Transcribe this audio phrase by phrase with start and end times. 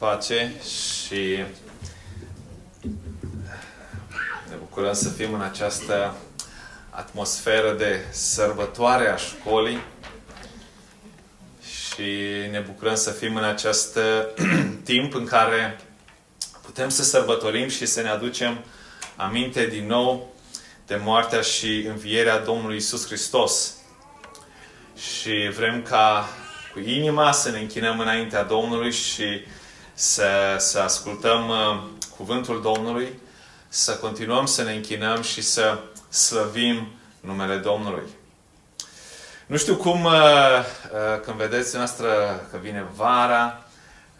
[0.00, 1.36] pace și
[4.48, 6.16] ne bucurăm să fim în această
[6.90, 9.80] atmosferă de sărbătoare a școlii
[11.62, 12.10] și
[12.50, 13.98] ne bucurăm să fim în acest
[14.90, 15.80] timp în care
[16.62, 18.64] putem să sărbătorim și să ne aducem
[19.16, 20.34] aminte din nou
[20.86, 23.74] de moartea și învierea Domnului Isus Hristos.
[24.96, 26.28] Și vrem ca
[26.72, 29.44] cu inima să ne închinăm înaintea Domnului și
[30.00, 31.82] să, să ascultăm uh,
[32.16, 33.18] cuvântul Domnului,
[33.68, 35.78] să continuăm să ne închinăm și să
[36.08, 36.88] slăvim
[37.20, 38.02] numele Domnului.
[39.46, 42.08] Nu știu cum, uh, uh, când vedeți noastră
[42.50, 43.64] că vine vara,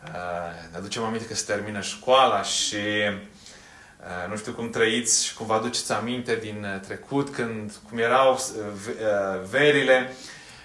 [0.04, 5.34] uh, ne aducem aminte că se termină școala și uh, nu știu cum trăiți și
[5.34, 8.38] cum vă aduceți aminte din uh, trecut, când, cum erau uh,
[8.86, 10.14] uh, verile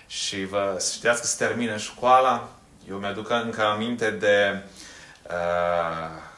[0.07, 2.49] și vă știați că se termină școala.
[2.89, 4.83] Eu mi-aduc încă aminte de uh,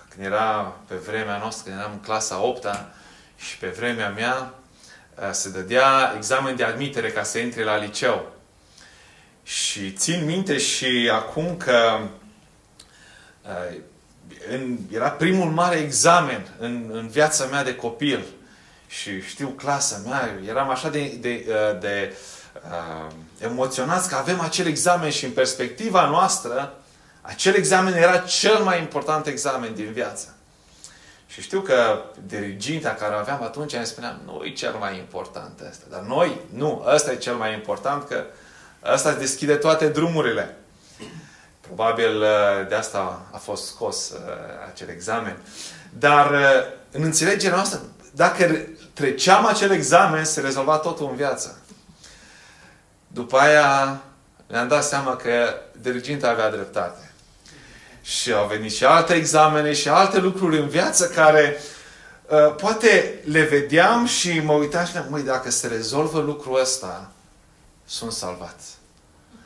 [0.09, 2.97] când era pe vremea noastră, când eram în clasa 8 -a,
[3.37, 4.53] și pe vremea mea
[5.15, 8.31] uh, se dădea examen de admitere ca să intre la liceu.
[9.43, 11.99] Și țin minte și acum că
[13.41, 13.77] uh,
[14.51, 18.25] în, era primul mare examen în, în viața mea de copil.
[18.87, 22.15] Și știu clasa mea, eram așa de, de, de, de
[22.53, 26.73] uh, emoționați că avem acel examen și în perspectiva noastră,
[27.27, 30.35] acel examen era cel mai important examen din viață.
[31.27, 35.59] Și știu că diriginta care o aveam atunci ne spunea, nu e cel mai important
[35.69, 35.85] ăsta.
[35.89, 38.23] Dar noi, nu, ăsta e cel mai important, că
[38.93, 40.55] ăsta deschide toate drumurile.
[41.61, 44.19] Probabil uh, de asta a fost scos uh,
[44.71, 45.37] acel examen.
[45.89, 46.39] Dar uh,
[46.91, 47.79] în înțelegerea noastră,
[48.11, 51.61] dacă treceam acel examen, se rezolva totul în viață.
[53.07, 54.01] După aia
[54.47, 57.06] ne-am dat seama că diriginta avea dreptate.
[58.07, 61.61] Și au venit și alte examene și alte lucruri în viață care
[62.29, 67.11] uh, poate le vedeam și mă uitam și măi, dacă se rezolvă lucrul ăsta,
[67.85, 68.59] sunt salvat.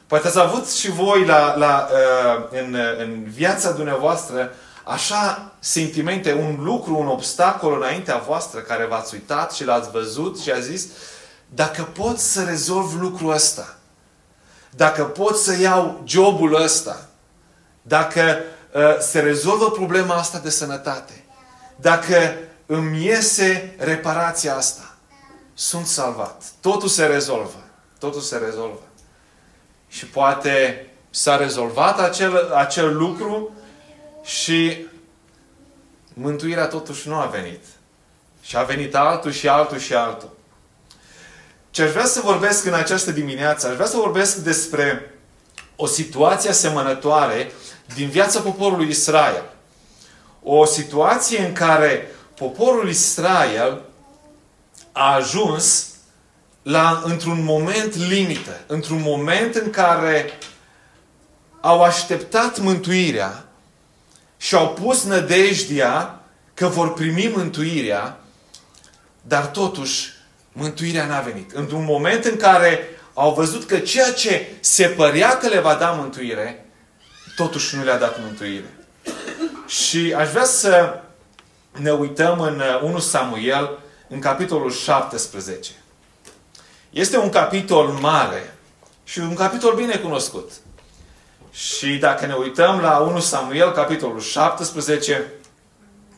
[0.08, 6.64] Poate ați avut și voi la, la, uh, în, în viața dumneavoastră așa sentimente, un
[6.64, 10.88] lucru, un obstacol înaintea voastră care v-ați uitat și l-ați văzut și a zis,
[11.50, 13.76] dacă pot să rezolv lucrul ăsta,
[14.70, 17.06] dacă pot să iau jobul ăsta,
[17.82, 18.40] dacă
[18.74, 21.24] uh, se rezolvă problema asta de sănătate,
[21.76, 22.34] dacă
[22.66, 24.96] îmi iese reparația asta,
[25.54, 26.44] sunt salvat.
[26.62, 27.64] Totul se rezolvă.
[28.00, 28.82] Totul se rezolvă.
[29.88, 33.56] Și poate s-a rezolvat acel, acel lucru
[34.24, 34.86] și
[36.14, 37.64] mântuirea totuși nu a venit.
[38.42, 40.38] Și a venit altul și altul și altul.
[41.70, 45.16] Ce aș vrea să vorbesc în această dimineață, aș vrea să vorbesc despre
[45.76, 47.52] o situație asemănătoare
[47.96, 49.44] din viața poporului Israel.
[50.44, 53.82] O situație în care poporul Israel
[54.92, 55.88] a ajuns
[56.62, 60.30] la, într-un moment limită, într-un moment în care
[61.62, 63.46] au așteptat mântuirea
[64.38, 66.20] și au pus nădejdea
[66.54, 68.20] că vor primi mântuirea,
[69.22, 70.10] dar totuși
[70.52, 71.52] mântuirea n-a venit.
[71.52, 72.80] Într-un moment în care
[73.14, 76.66] au văzut că ceea ce se părea că le va da mântuire,
[77.36, 78.74] totuși nu le-a dat mântuire.
[79.68, 81.02] Și aș vrea să
[81.72, 83.78] ne uităm în 1 uh, Samuel,
[84.08, 85.72] în capitolul 17.
[86.90, 88.58] Este un capitol mare
[89.04, 90.52] și un capitol bine cunoscut.
[91.52, 95.32] Și dacă ne uităm la 1 Samuel, capitolul 17,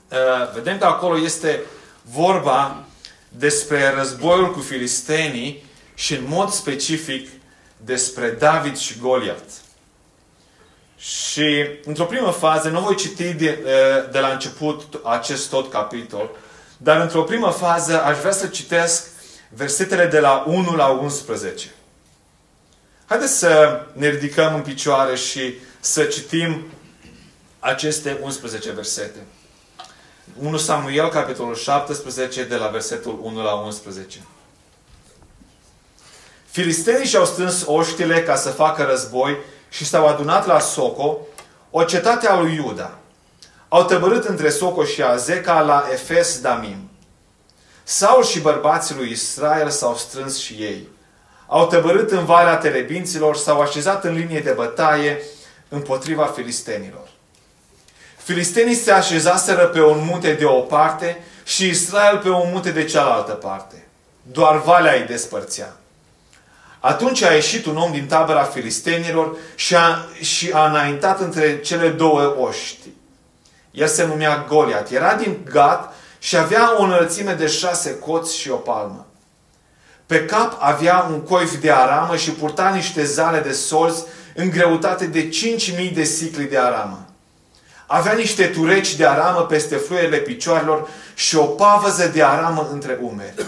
[0.09, 0.17] uh,
[0.53, 1.61] vedem că acolo este
[2.01, 2.83] vorba
[3.29, 5.63] despre războiul cu filistenii
[5.93, 7.29] și în mod specific
[7.77, 9.43] despre David și Goliat.
[11.03, 13.65] Și într-o primă fază, nu voi citi de,
[14.11, 16.29] de la început acest tot capitol,
[16.77, 19.07] dar într-o primă fază aș vrea să citesc
[19.49, 21.71] versetele de la 1 la 11.
[23.05, 26.65] Haideți să ne ridicăm în picioare și să citim
[27.59, 29.19] aceste 11 versete.
[30.39, 34.19] 1 Samuel, capitolul 17, de la versetul 1 la 11.
[36.45, 39.37] Filistenii și-au strâns oștile ca să facă război
[39.73, 41.17] și s-au adunat la Soco,
[41.71, 42.91] o cetate a lui Iuda.
[43.67, 46.89] Au tăbărât între Soco și Azeca la Efes Damim.
[47.83, 50.87] Saul și bărbații lui Israel s-au strâns și ei.
[51.47, 55.21] Au tăbărât în Valea Terebinților, s-au așezat în linie de bătaie
[55.69, 57.07] împotriva filistenilor.
[58.17, 62.85] Filistenii se așezaseră pe un munte de o parte și Israel pe un munte de
[62.85, 63.87] cealaltă parte.
[64.21, 65.77] Doar valea îi despărțea.
[66.85, 71.89] Atunci a ieșit un om din tabăra filistenilor și a, și a înaintat între cele
[71.89, 72.87] două oști,
[73.71, 74.91] El se numea Goliat.
[74.91, 79.05] Era din Gat și avea o înălțime de șase coți și o palmă.
[80.05, 84.03] Pe cap avea un coif de aramă și purta niște zale de solzi
[84.35, 87.05] în greutate de 5.000 de sicli de aramă.
[87.87, 93.45] Avea niște tureci de aramă peste fluierele picioarelor și o pavăză de aramă între umeri.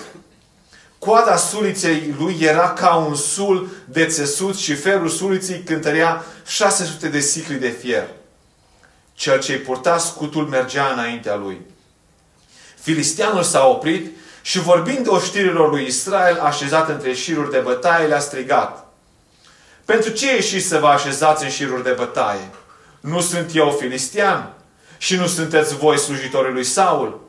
[1.06, 7.19] Coada suliței lui era ca un sul de țesut și ferul suliței cântărea 600 de
[7.19, 8.07] sicli de fier.
[9.13, 11.62] Cel ce-i purta scutul mergea înaintea lui.
[12.81, 18.19] Filisteanul s-a oprit și vorbind de oștirilor lui Israel, așezat între șiruri de bătaie, le-a
[18.19, 18.86] strigat.
[19.86, 22.50] Pentru ce ieșiți să vă așezați în șiruri de bătaie?
[23.00, 24.54] Nu sunt eu filistian?
[24.98, 27.22] Și nu sunteți voi slujitorii lui Saul?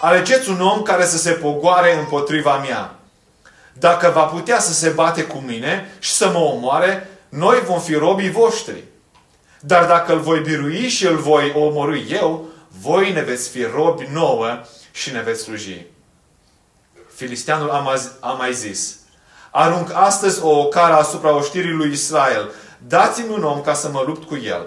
[0.00, 2.97] Alegeți un om care să se pogoare împotriva mea.
[3.78, 7.94] Dacă va putea să se bate cu mine și să mă omoare, noi vom fi
[7.94, 8.84] robii voștri.
[9.60, 12.48] Dar dacă îl voi birui și îl voi omorâi eu,
[12.80, 14.60] voi ne veți fi robi nouă
[14.90, 15.86] și ne veți sluji.
[17.14, 17.70] Filisteanul
[18.20, 18.96] a mai zis,
[19.50, 22.50] arunc astăzi o ocară asupra oștirii lui Israel.
[22.86, 24.66] Dați-mi un om ca să mă lupt cu el.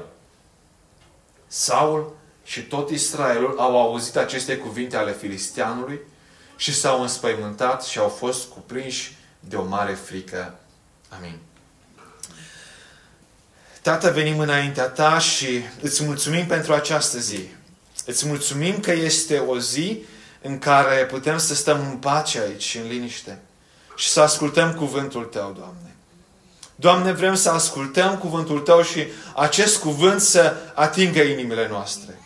[1.47, 2.13] Saul
[2.43, 5.99] și tot Israelul au auzit aceste cuvinte ale filisteanului
[6.61, 10.53] și s-au înspăimântat și au fost cuprinși de o mare frică.
[11.09, 11.37] Amin.
[13.81, 17.47] Tată, venim înaintea Ta și îți mulțumim pentru această zi.
[18.05, 20.03] Îți mulțumim că este o zi
[20.41, 23.39] în care putem să stăm în pace aici, în liniște
[23.95, 25.95] și să ascultăm cuvântul Tău, Doamne.
[26.75, 32.19] Doamne, vrem să ascultăm cuvântul Tău și acest cuvânt să atingă inimile noastre.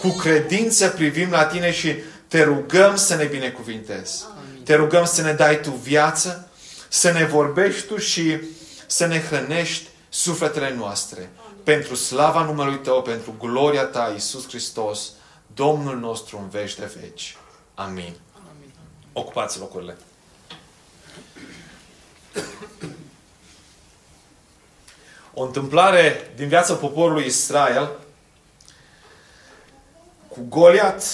[0.00, 1.94] Cu credință privim la Tine și
[2.28, 4.24] te rugăm să ne binecuvintezi.
[4.64, 6.48] Te rugăm să ne dai Tu viață,
[6.88, 8.38] să ne vorbești Tu și
[8.86, 11.30] să ne hrănești sufletele noastre.
[11.64, 15.10] Pentru slava numelui Tău, pentru gloria Ta, Iisus Hristos,
[15.54, 17.36] Domnul nostru în veci de veci.
[17.74, 18.14] Amin.
[19.12, 19.96] Ocupați locurile.
[25.34, 27.90] O întâmplare din viața poporului Israel
[30.36, 31.04] cu Goliat,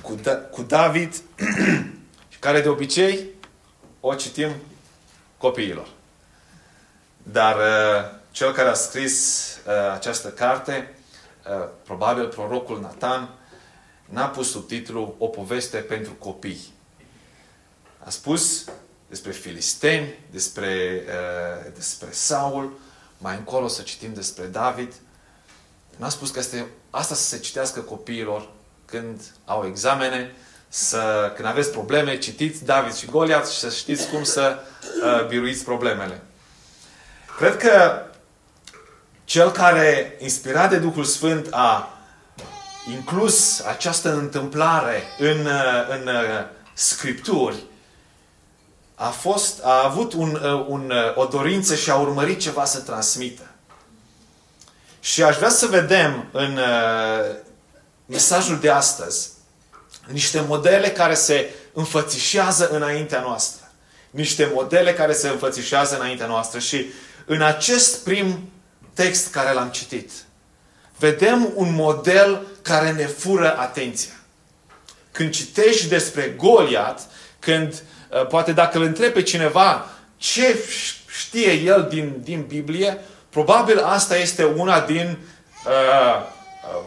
[0.00, 1.22] cu, da- cu David,
[2.38, 3.30] care de obicei
[4.00, 4.50] o citim
[5.36, 5.88] copiilor.
[7.22, 10.94] Dar uh, cel care a scris uh, această carte,
[11.44, 13.34] uh, probabil prorocul Nathan,
[14.04, 16.72] n-a pus subtitlul O poveste pentru copii.
[17.98, 18.64] A spus
[19.08, 22.78] despre filisteni, despre, uh, despre Saul,
[23.18, 24.92] mai încolo să citim despre David.
[25.96, 28.48] N-a spus că este asta să se citească copiilor
[28.92, 30.34] când au examene,
[30.68, 34.58] să, când aveți probleme, citiți David și Goliat și să știți cum să
[35.04, 36.22] uh, biruiți problemele.
[37.36, 38.02] Cred că
[39.24, 41.98] cel care, inspirat de Duhul Sfânt, a
[42.90, 46.44] inclus această întâmplare în, uh, în uh,
[46.74, 47.56] Scripturi,
[48.94, 53.42] a, fost, a avut un, uh, un, o dorință și a urmărit ceva să transmită.
[55.00, 56.58] Și aș vrea să vedem în
[58.12, 59.30] mesajul de astăzi
[60.06, 63.70] niște modele care se înfățișează înaintea noastră.
[64.10, 66.58] Niște modele care se înfățișează înaintea noastră.
[66.58, 66.86] Și
[67.26, 68.50] în acest prim
[68.94, 70.10] text care l-am citit,
[70.98, 74.12] vedem un model care ne fură atenția.
[75.12, 77.00] Când citești despre Goliat,
[77.38, 80.58] când, uh, poate dacă îl întrebi pe cineva ce
[81.06, 82.98] știe el din, din Biblie,
[83.30, 85.18] probabil asta este una din
[85.66, 86.40] uh, uh,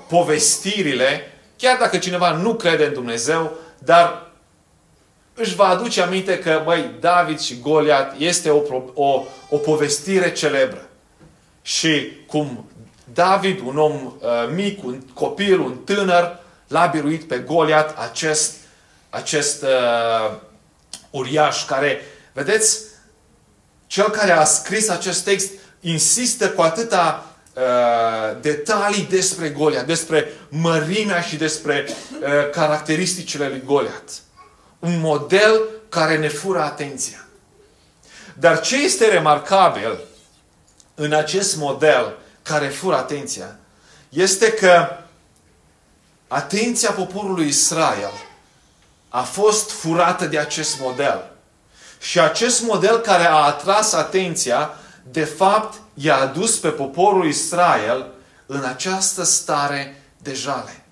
[0.08, 4.32] povestirile, chiar dacă cineva nu crede în Dumnezeu, dar
[5.34, 8.62] își va aduce aminte că, băi, David și Goliat este o,
[8.94, 10.89] o, o povestire celebră.
[11.62, 12.70] Și cum
[13.13, 18.53] David, un om uh, mic, un copil, un tânăr, l-a biruit pe Goliat, acest,
[19.10, 20.38] acest uh,
[21.10, 22.01] uriaș care,
[22.34, 22.79] vedeți,
[23.88, 31.21] cel care a scris acest text insistă cu atâta uh, detalii despre Goliat, despre mărimea
[31.21, 34.12] și despre uh, caracteristicile lui Goliat.
[34.79, 37.25] Un model care ne fură atenția.
[38.33, 40.00] Dar ce este remarcabil
[40.95, 43.59] în acest model care fură atenția
[44.09, 44.88] este că
[46.27, 48.13] atenția poporului Israel
[49.09, 51.31] a fost furată de acest model.
[52.00, 54.77] Și acest model care a atras atenția,
[55.12, 58.05] de fapt, i-a adus pe poporul Israel
[58.45, 60.85] în această stare de jale.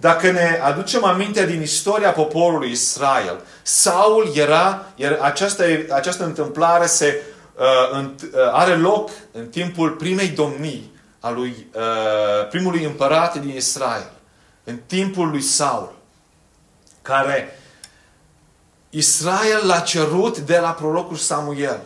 [0.00, 7.22] Dacă ne aducem aminte din istoria poporului Israel, Saul era, era această, această întâmplare se
[7.58, 14.10] Uh, uh, are loc în timpul primei domnii a lui uh, primului împărat din Israel.
[14.64, 15.94] în timpul lui Saul,
[17.02, 17.58] care
[18.90, 21.80] Israel l-a cerut de la prorocul Samuel.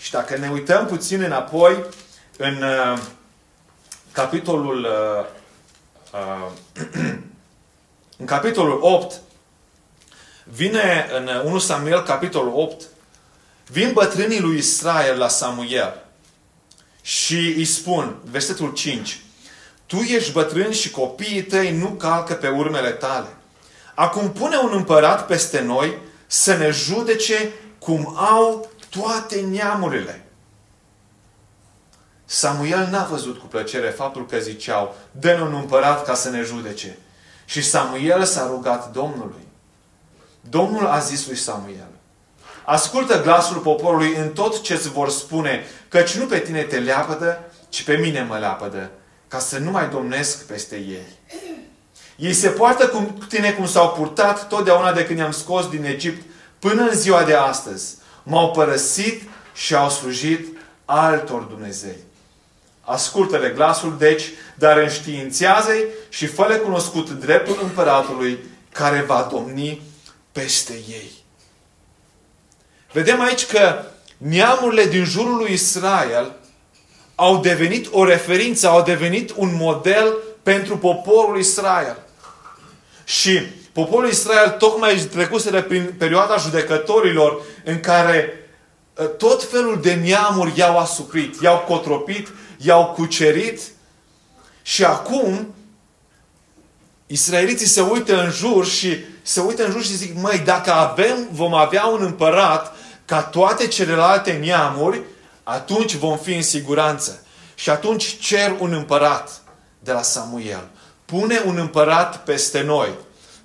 [0.00, 1.84] Și dacă ne uităm puțin înapoi,
[2.36, 2.98] în uh,
[4.12, 5.26] capitolul uh,
[6.12, 6.50] uh,
[8.20, 9.20] în capitolul 8
[10.44, 12.82] vine în 1 Samuel capitolul 8
[13.66, 16.04] vin bătrânii lui Israel la Samuel
[17.02, 19.20] și îi spun, versetul 5
[19.86, 23.28] Tu ești bătrân și copiii tăi nu calcă pe urmele tale.
[23.94, 30.24] Acum pune un împărat peste noi să ne judece cum au toate neamurile.
[32.24, 36.98] Samuel n-a văzut cu plăcere faptul că ziceau, dă un împărat ca să ne judece.
[37.44, 39.48] Și Samuel s-a rugat Domnului.
[40.40, 41.88] Domnul a zis lui Samuel,
[42.64, 47.50] ascultă glasul poporului în tot ce îți vor spune, căci nu pe tine te leapădă,
[47.68, 48.90] ci pe mine mă leapădă,
[49.28, 51.06] ca să nu mai domnesc peste ei.
[52.16, 56.26] Ei se poartă cu tine cum s-au purtat totdeauna de când i-am scos din Egipt
[56.58, 57.96] până în ziua de astăzi.
[58.30, 59.22] M-au părăsit
[59.54, 61.96] și au slujit altor Dumnezei.
[62.80, 64.22] Ascultă-le glasul, deci,
[64.54, 68.38] dar înștiințează-i și fă cunoscut dreptul împăratului
[68.72, 69.82] care va domni
[70.32, 71.10] peste ei.
[72.92, 73.84] Vedem aici că
[74.16, 76.32] neamurile din jurul lui Israel
[77.14, 81.96] au devenit o referință, au devenit un model pentru poporul Israel.
[83.04, 83.40] Și
[83.72, 88.48] poporul Israel tocmai trecuseră prin perioada judecătorilor în care
[88.98, 93.60] ă, tot felul de neamuri i-au asuprit, i-au cotropit, i-au cucerit
[94.62, 95.54] și acum
[97.06, 101.28] israeliții se uită în jur și se uită în jur și zic, măi, dacă avem,
[101.32, 105.00] vom avea un împărat ca toate celelalte neamuri,
[105.42, 107.24] atunci vom fi în siguranță.
[107.54, 109.42] Și atunci cer un împărat
[109.78, 110.68] de la Samuel.
[111.04, 112.88] Pune un împărat peste noi.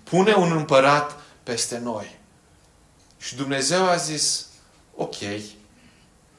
[0.09, 2.19] Pune un împărat peste noi.
[3.17, 4.45] Și Dumnezeu a zis,
[4.95, 5.15] ok,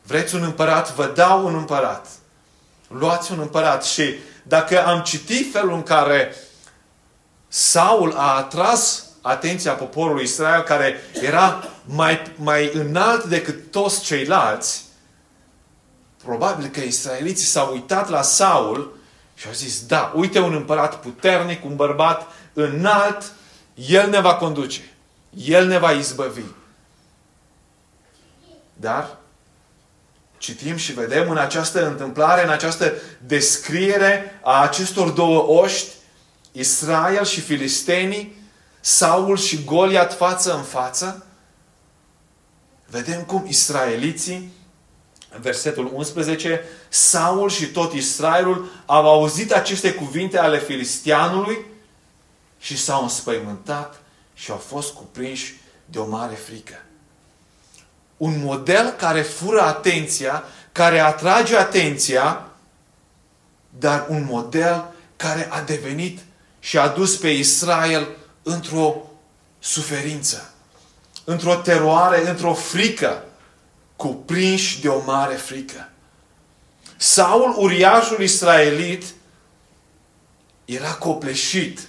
[0.02, 0.94] vreți un împărat?
[0.94, 2.06] Vă dau un împărat.
[2.88, 3.84] Luați un împărat.
[3.84, 6.34] Și dacă am citit felul în care
[7.48, 14.84] Saul a atras atenția poporului Israel, care era mai, mai înalt decât toți ceilalți,
[16.24, 18.96] probabil că israeliții s-au uitat la Saul
[19.34, 23.32] și au zis, da, uite un împărat puternic, un bărbat înalt,
[23.76, 24.90] el ne va conduce.
[25.30, 26.42] El ne va izbăvi.
[28.72, 29.16] Dar
[30.38, 32.92] citim și vedem în această întâmplare, în această
[33.26, 35.88] descriere a acestor două oști,
[36.52, 38.36] Israel și filistenii,
[38.80, 41.26] Saul și Goliat față în față,
[42.86, 44.52] vedem cum israeliții,
[45.34, 51.64] în versetul 11, Saul și tot Israelul au auzit aceste cuvinte ale filistianului
[52.66, 54.00] și s-au înspăimântat
[54.34, 55.54] și au fost cuprinși
[55.84, 56.82] de o mare frică.
[58.16, 62.46] Un model care fură atenția, care atrage atenția,
[63.78, 64.84] dar un model
[65.16, 66.20] care a devenit
[66.58, 68.08] și a dus pe Israel
[68.42, 68.96] într-o
[69.58, 70.52] suferință,
[71.24, 73.24] într-o teroare, într-o frică,
[73.96, 75.88] cuprinși de o mare frică.
[76.96, 79.04] Saul, uriașul israelit,
[80.64, 81.88] era copleșit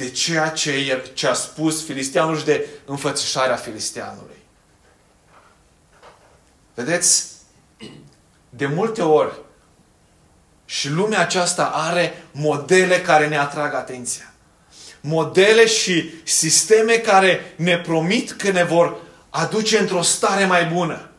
[0.00, 4.36] de ceea ce, ce a spus filistianul și de înfățișarea filistianului.
[6.74, 7.26] Vedeți,
[8.48, 9.32] de multe ori
[10.64, 14.32] și lumea aceasta are modele care ne atrag atenția.
[15.00, 18.96] Modele și sisteme care ne promit că ne vor
[19.30, 21.10] aduce într-o stare mai bună.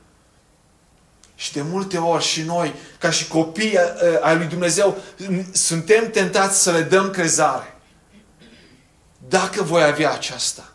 [1.35, 4.97] Și de multe ori și noi, ca și copii uh, ai lui Dumnezeu,
[5.51, 7.75] suntem tentați să le dăm crezare.
[9.31, 10.71] Dacă voi avea aceasta,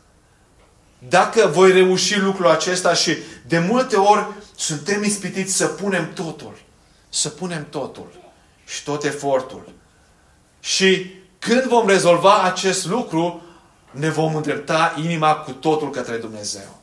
[1.09, 6.59] dacă voi reuși lucrul acesta și de multe ori suntem ispitiți să punem totul,
[7.09, 8.13] să punem totul
[8.67, 9.73] și tot efortul.
[10.61, 13.43] Și când vom rezolva acest lucru,
[13.91, 16.81] ne vom îndrepta inima cu totul către Dumnezeu.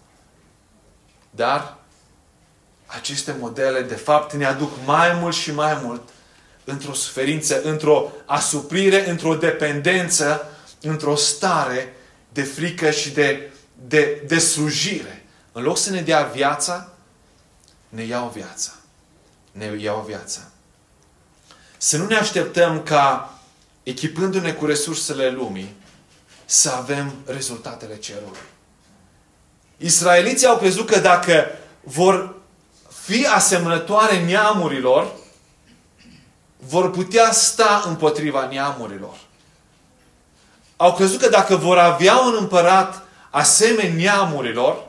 [1.30, 1.77] Dar
[2.86, 6.01] aceste modele, de fapt, ne aduc mai mult și mai mult
[6.63, 10.48] într-o suferință, într-o asuprire, într-o dependență,
[10.87, 11.93] într-o stare
[12.29, 13.51] de frică și de,
[13.87, 15.25] de, de slujire.
[15.51, 16.91] În loc să ne dea viața,
[17.89, 18.71] ne iau viața.
[19.51, 20.39] Ne iau viața.
[21.77, 23.33] Să nu ne așteptăm ca,
[23.83, 25.75] echipându-ne cu resursele lumii,
[26.45, 28.39] să avem rezultatele cerului.
[29.77, 31.45] Israeliții au crezut că dacă
[31.83, 32.35] vor
[33.03, 35.11] fi asemănătoare neamurilor,
[36.57, 39.15] vor putea sta împotriva neamurilor.
[40.83, 44.87] Au crezut că dacă vor avea un împărat asemenea neamurilor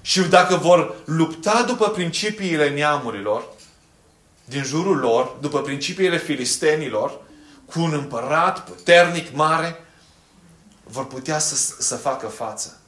[0.00, 3.44] și dacă vor lupta după principiile neamurilor
[4.44, 7.20] din jurul lor, după principiile filistenilor,
[7.66, 9.84] cu un împărat puternic, mare,
[10.82, 12.78] vor putea să, să facă față.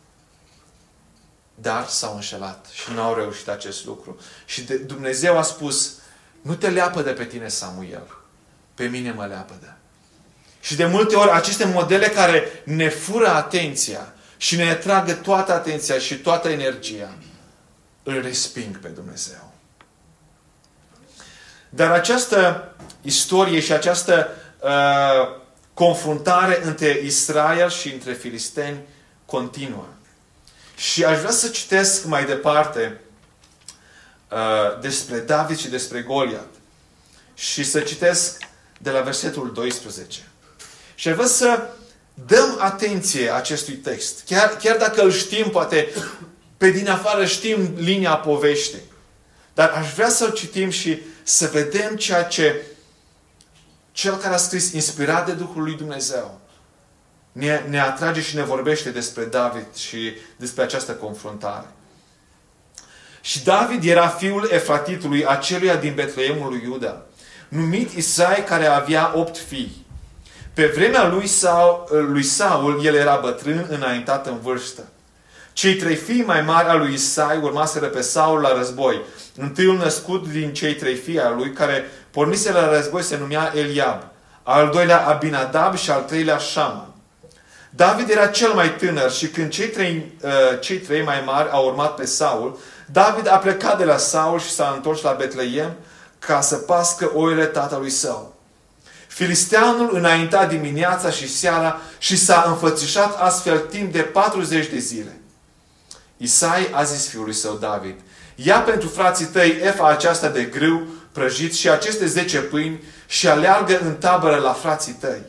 [1.54, 4.18] Dar s-au înșelat și nu au reușit acest lucru.
[4.44, 5.94] Și de, Dumnezeu a spus,
[6.42, 8.16] nu te leapă de pe tine, Samuel.
[8.74, 9.66] Pe mine mă leapă de.
[10.62, 15.99] Și de multe ori aceste modele care ne fură atenția și ne tragă toată atenția
[15.99, 17.14] și toată energia,
[18.02, 19.52] îl resping pe Dumnezeu.
[21.69, 24.28] Dar această istorie și această
[24.61, 25.40] uh,
[25.75, 28.81] confruntare între Israel și între filisteni
[29.26, 29.87] continuă.
[30.76, 33.00] Și aș vrea să citesc mai departe
[34.31, 36.49] uh, despre David și despre Goliat.
[37.35, 38.38] Și să citesc
[38.78, 40.26] de la versetul 12.
[41.02, 41.62] Și aș vrea să
[42.26, 44.23] dăm atenție acestui text.
[44.26, 45.88] Chiar, chiar dacă îl știm, poate
[46.56, 48.82] pe din afară știm linia poveștii.
[49.54, 52.62] Dar aș vrea să-l citim și să vedem ceea ce
[53.92, 56.40] cel care a scris, inspirat de Duhul lui Dumnezeu,
[57.32, 61.66] ne, ne atrage și ne vorbește despre David și despre această confruntare.
[63.21, 67.02] Și David era fiul Efratitului, aceluia din Betleemul lui Iuda,
[67.49, 69.81] numit Isai, care avea opt fii.
[70.54, 74.82] Pe vremea lui Saul, lui Saul, el era bătrân, înaintat în vârstă.
[75.52, 79.00] Cei trei fii mai mari al lui Isai urmaseră pe Saul la război.
[79.37, 84.02] Întâiul născut din cei trei fii al lui, care pornise la război, se numea Eliab.
[84.42, 86.94] Al doilea Abinadab și al treilea Shama.
[87.71, 90.30] David era cel mai tânăr și când cei trei, uh,
[90.61, 94.50] cei trei mai mari au urmat pe Saul, David a plecat de la Saul și
[94.50, 95.75] s-a întors la Betleem
[96.18, 98.35] ca să pască oile tatălui său.
[99.14, 105.20] Filisteanul înainta dimineața și seara și s-a înfățișat astfel timp de 40 de zile.
[106.16, 107.94] Isai a zis fiului său David,
[108.35, 113.81] ia pentru frații tăi efa aceasta de grâu prăjit și aceste zece pâini și aleargă
[113.81, 115.22] în tabără la frații tăi.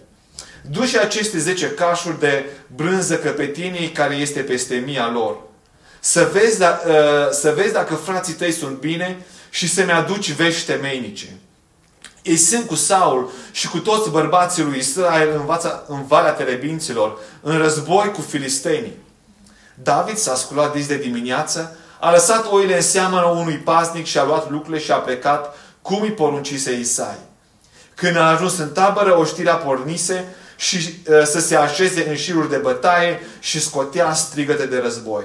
[0.69, 5.37] Du-și aceste zece cașuri de brânză căpetinii care este peste mia lor.
[5.99, 6.93] Să vezi, da, uh,
[7.31, 11.27] să vezi dacă frații tăi sunt bine și să-mi aduci vești temeinice.
[12.23, 17.17] Ei sunt cu Saul și cu toți bărbații lui Israel în, vața, în Valea Terebinților,
[17.41, 18.97] în război cu filistenii.
[19.83, 24.23] David s-a sculat dis de dimineață, a lăsat oile în seamă unui pasnic și a
[24.23, 27.17] luat lucrurile și a plecat cum îi poruncise Isai.
[27.95, 32.57] Când a ajuns în tabără, oștirea pornise și uh, să se așeze în șiruri de
[32.57, 35.23] bătaie și scotea strigăte de război.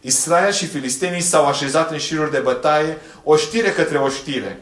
[0.00, 4.60] Israel și filistenii s-au așezat în șiruri de bătaie, o știre către o știre.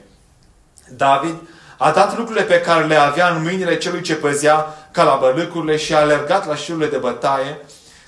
[0.96, 1.35] David
[1.76, 5.98] a dat lucrurile pe care le avea în mâinile celui ce păzea calabărâcurile și a
[5.98, 7.59] alergat la șirurile de bătaie.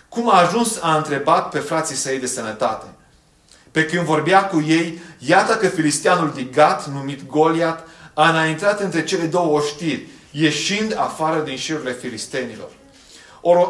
[0.09, 2.87] Cum a ajuns, a întrebat pe frații săi de sănătate.
[3.71, 9.05] Pe când vorbea cu ei, iată că filisteanul de Gat, numit Goliat, a înaintrat între
[9.05, 12.69] cele două oștiri, ieșind afară din șirurile filistenilor.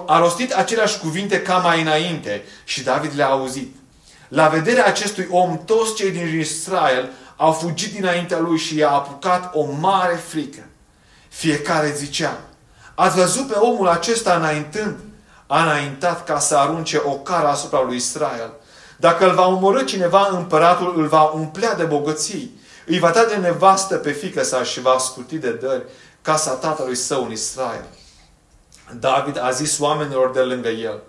[0.06, 3.76] A rostit aceleași cuvinte ca mai înainte și David le-a auzit.
[4.28, 9.50] La vederea acestui om, toți cei din Israel au fugit dinaintea lui și i-a apucat
[9.54, 10.66] o mare frică.
[11.28, 12.38] Fiecare zicea,
[12.94, 14.96] ați văzut pe omul acesta înaintând?
[15.46, 18.52] A înaintat ca să arunce o cară asupra lui Israel.
[18.96, 22.60] Dacă îl va omorâ cineva, împăratul îl va umplea de bogății.
[22.86, 25.82] Îi va da de nevastă pe fică sa și va scuti de dări
[26.22, 27.84] casa tatălui său în Israel.
[28.92, 31.02] David a zis oamenilor de lângă el,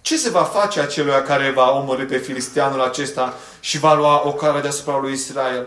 [0.00, 4.32] ce se va face acelui care va omorâ pe filisteanul acesta și va lua o
[4.32, 5.66] care deasupra lui Israel?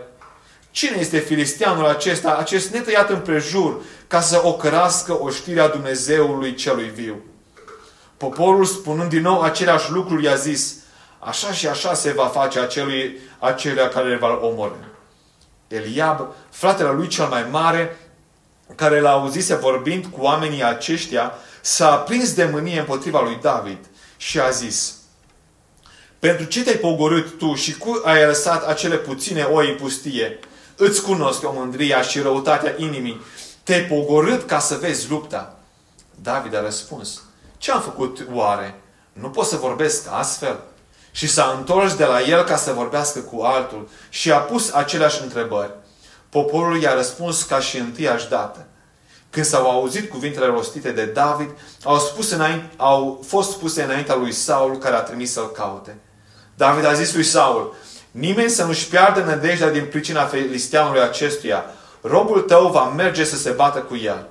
[0.70, 7.22] Cine este filisteanul acesta, acest netăiat împrejur, ca să ocărască oștirea Dumnezeului celui viu?
[8.16, 10.74] Poporul, spunând din nou aceleași lucruri, i-a zis,
[11.18, 14.74] așa și așa se va face acelui, acelea care va omorâ.
[15.68, 17.96] Eliab, fratele lui cel mai mare,
[18.74, 23.78] care l-a auzise vorbind cu oamenii aceștia, s-a prins de mânie împotriva lui David
[24.22, 24.94] și a zis,
[26.18, 30.38] Pentru ce te-ai pogorât tu și cu ai lăsat acele puține oi în pustie?
[30.76, 33.20] Îți cunosc o mândria și răutatea inimii.
[33.62, 35.58] Te-ai pogorât ca să vezi lupta.
[36.22, 37.22] David a răspuns,
[37.58, 38.80] ce am făcut oare?
[39.12, 40.60] Nu pot să vorbesc astfel?
[41.10, 45.22] Și s-a întors de la el ca să vorbească cu altul și a pus aceleași
[45.22, 45.74] întrebări.
[46.28, 48.66] Poporul i-a răspuns ca și întâiași dată.
[49.32, 51.48] Când s-au auzit cuvintele rostite de David,
[51.84, 55.96] au, spus înainte, au fost spuse înaintea lui Saul, care a trimis să-l caute.
[56.54, 57.74] David a zis lui Saul,
[58.10, 61.64] nimeni să nu-și piardă nădejdea din pricina filisteanului acestuia.
[62.00, 64.28] Robul tău va merge să se bată cu el.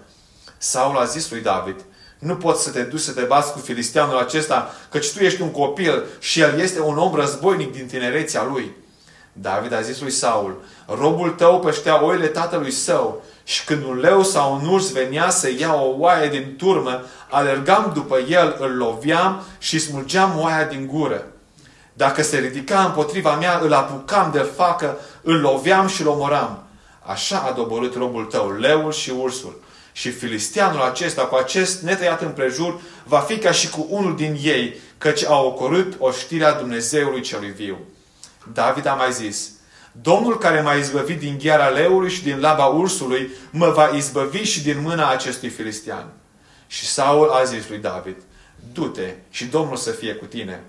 [0.58, 1.76] Saul a zis lui David,
[2.20, 5.52] Nu poți să te duci să te bați cu filisteanul acesta, căci tu ești un
[5.52, 8.76] copil și el este un om războinic din tinerețea lui.
[9.34, 14.24] David a zis lui Saul, robul tău păștea oile tatălui său și când un leu
[14.24, 19.44] sau un urs venea să ia o oaie din turmă, alergam după el, îl loveam
[19.58, 21.26] și smulgeam oaia din gură.
[21.94, 26.64] Dacă se ridica împotriva mea, îl apucam de facă, îl loveam și îl omoram.
[27.06, 29.62] Așa a doborât robul tău, leul și ursul.
[29.92, 34.76] Și filisteanul acesta, cu acest netăiat împrejur, va fi ca și cu unul din ei,
[34.98, 37.78] căci a ocorât oștirea Dumnezeului celui viu.
[38.54, 39.50] David a mai zis,
[39.91, 44.63] Domnul care m-a izbăvit din gheara leului și din laba ursului, mă va izbăvi și
[44.63, 46.08] din mâna acestui filistean.
[46.67, 48.15] Și Saul a zis lui David,
[48.73, 50.63] du-te și Domnul să fie cu tine.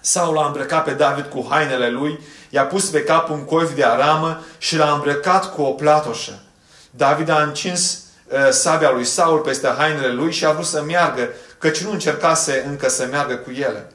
[0.00, 3.84] Saul a îmbrăcat pe David cu hainele lui, i-a pus pe cap un coif de
[3.84, 6.42] aramă și l-a îmbrăcat cu o platoșă.
[6.90, 11.28] David a încins uh, sabia lui Saul peste hainele lui și a vrut să meargă,
[11.58, 13.92] căci nu încercase încă să meargă cu ele.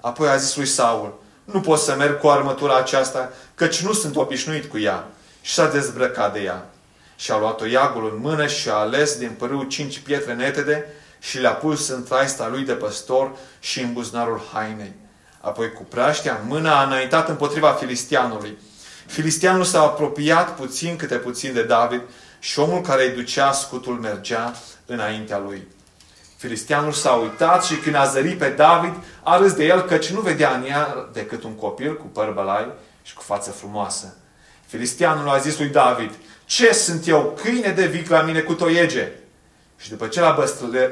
[0.00, 1.20] Apoi a zis lui Saul,
[1.52, 5.08] nu pot să merg cu armătura aceasta, căci nu sunt obișnuit cu ea.
[5.40, 6.70] Și s-a dezbrăcat de ea.
[7.16, 10.84] Și a luat-o iagul în mână și a ales din părâu cinci pietre netede
[11.18, 13.30] și le-a pus în traista lui de păstor
[13.60, 14.92] și în buzunarul hainei.
[15.40, 18.58] Apoi cu praștea în mână a înaintat împotriva filistianului.
[19.06, 22.02] Filistianul s-a apropiat puțin câte puțin de David
[22.38, 24.54] și omul care îi ducea scutul mergea
[24.86, 25.66] înaintea lui.
[26.36, 30.20] Filistianul s-a uitat și când a zărit pe David, a râs de el căci nu
[30.20, 32.72] vedea în ea decât un copil cu păr bălai
[33.02, 34.16] și cu față frumoasă.
[34.66, 36.10] Filistianul a zis lui David,
[36.44, 39.08] ce sunt eu, câine de vic la mine cu toiege?
[39.76, 40.20] Și după ce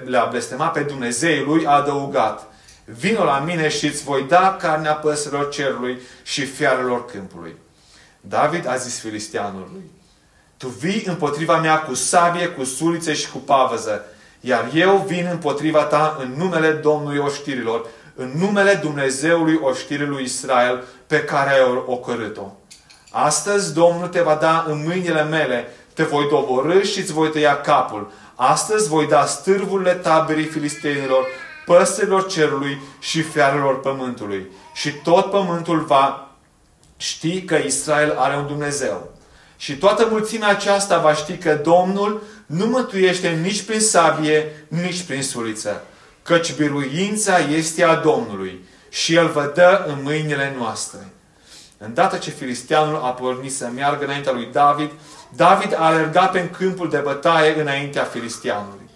[0.04, 2.52] le-a blestemat pe Dumnezeu lui, a adăugat,
[2.84, 7.56] Vino la mine și îți voi da carnea păsărilor cerului și fiarelor câmpului.
[8.20, 9.90] David a zis filistianului,
[10.56, 14.04] Tu vii împotriva mea cu sabie, cu sulițe și cu pavăză,
[14.46, 20.84] iar eu vin împotriva ta în numele Domnului oștirilor, în numele Dumnezeului oștirii lui Israel,
[21.06, 22.52] pe care ai ocărât-o.
[23.10, 27.60] Astăzi Domnul te va da în mâinile mele, te voi doborâ și îți voi tăia
[27.60, 28.12] capul.
[28.34, 31.26] Astăzi voi da stârvurile taberii filistenilor
[31.66, 34.46] păsărilor cerului și fiarelor pământului.
[34.74, 36.28] Și tot pământul va
[36.96, 39.12] ști că Israel are un Dumnezeu.
[39.56, 45.22] Și toată mulțimea aceasta va ști că Domnul nu mântuiește nici prin sabie, nici prin
[45.22, 45.84] suliță.
[46.22, 50.98] Căci biruința este a Domnului și El vă dă în mâinile noastre.
[51.78, 54.90] Îndată ce filisteanul a pornit să meargă înaintea lui David,
[55.36, 58.90] David a alergat pe câmpul de bătaie înaintea filisteanului.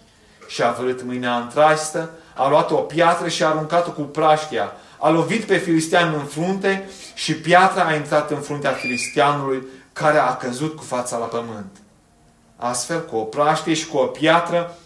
[0.47, 4.73] Și a vărât mâinea în traistă, a luat o piatră și a aruncat-o cu praștia.
[4.99, 10.37] A lovit pe filistean în frunte și piatra a intrat în fruntea filisteanului care a
[10.37, 11.77] căzut cu fața la pământ.
[12.61, 14.77] Astfel, cu o praștie și cu o piatră,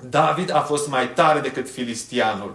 [0.00, 2.54] David a fost mai tare decât filistianul.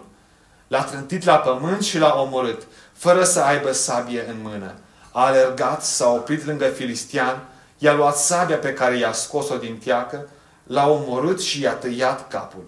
[0.67, 2.61] L-a trântit la pământ și l-a omorât,
[2.93, 4.73] fără să aibă sabie în mână.
[5.11, 7.43] A alergat, s-a oprit lângă filistian,
[7.77, 10.27] i-a luat sabia pe care i-a scos-o din teacă,
[10.63, 12.63] l-a omorât și i-a tăiat capul.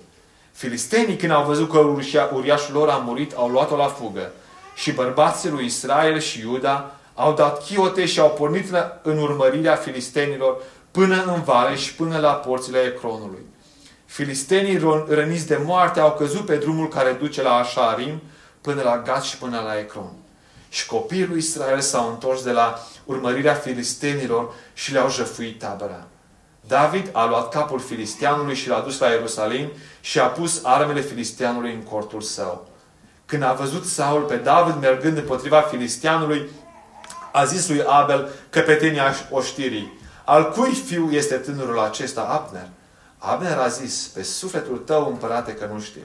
[0.51, 1.77] Filistenii, când au văzut că
[2.33, 4.31] uriașul lor a murit, au luat-o la fugă.
[4.75, 10.61] Și bărbații lui Israel și Iuda au dat chiote și au pornit în urmărirea filistenilor
[10.95, 13.45] până în vale și până la porțile Ecronului.
[14.05, 18.21] Filistenii răniți de moarte au căzut pe drumul care duce la Așarim,
[18.61, 20.11] până la Gat și până la Ecron.
[20.69, 26.07] Și copiii lui Israel s-au întors de la urmărirea filistenilor și le-au jăfuit tabăra.
[26.67, 31.73] David a luat capul filisteanului și l-a dus la Ierusalim și a pus armele filisteanului
[31.73, 32.67] în cortul său.
[33.25, 36.49] Când a văzut Saul pe David mergând împotriva filisteanului,
[37.31, 42.69] a zis lui Abel, căpetenia oștirii, al cui fiu este tânărul acesta, Abner?
[43.17, 46.01] Abner a zis, pe sufletul tău, împărate, că nu știu.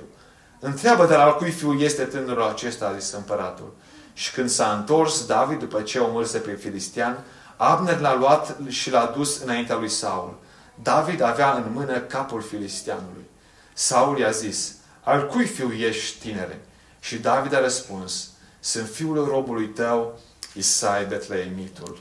[0.60, 3.74] Întreabă, dar al cui fiu este tânărul acesta, a zis împăratul.
[4.12, 7.18] Și când s-a întors David, după ce omulse pe filistean,
[7.56, 10.38] Abner l-a luat și l-a dus înaintea lui Saul.
[10.82, 13.24] David avea în mână capul filisteanului.
[13.72, 16.60] Saul i-a zis, al cui fiu ești, tinere?
[17.00, 18.30] Și David a răspuns,
[18.60, 20.18] sunt fiul robului tău,
[20.54, 22.00] Isai Betleemitul.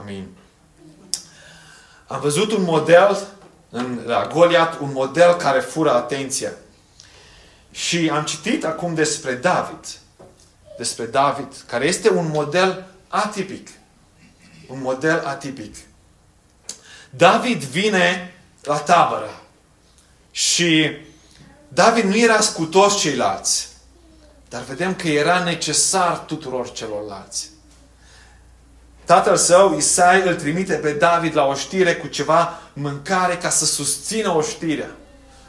[0.00, 0.35] Amin.
[2.06, 3.26] Am văzut un model
[3.70, 6.52] în, la Goliat, un model care fură atenția.
[7.70, 9.84] Și am citit acum despre David.
[10.76, 13.68] Despre David, care este un model atipic.
[14.68, 15.76] Un model atipic.
[17.10, 19.40] David vine la tabără.
[20.30, 20.90] Și
[21.68, 23.68] David nu era cu toți ceilalți.
[24.48, 27.48] Dar vedem că era necesar tuturor celorlalți.
[29.06, 33.64] Tatăl său, Isai, îl trimite pe David la o știre cu ceva mâncare ca să
[33.64, 34.90] susțină oștirea.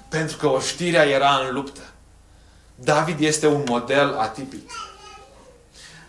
[0.09, 1.81] Pentru că oștirea era în luptă.
[2.75, 4.71] David este un model atipic.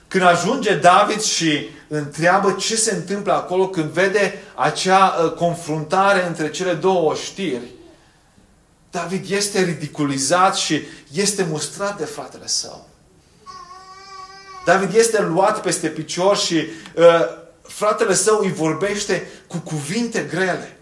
[0.09, 6.51] Când ajunge David și întreabă ce se întâmplă acolo când vede acea uh, confruntare între
[6.51, 7.67] cele două oștiri,
[8.91, 10.83] David este ridiculizat și
[11.13, 12.89] este mustrat de fratele său.
[14.69, 17.05] David este luat peste picior și uh,
[17.63, 20.79] fratele său îi vorbește cu cuvinte grele.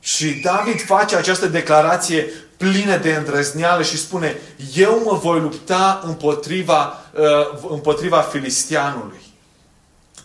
[0.00, 4.36] Și David face această declarație plină de îndrăzneală și spune,
[4.74, 9.20] eu mă voi lupta împotriva, uh, împotriva filistianului.